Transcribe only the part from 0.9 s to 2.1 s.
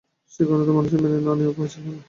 মেনে না নিয়ে উপায় ছিল না।